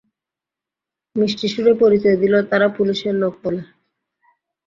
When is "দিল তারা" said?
2.21-2.67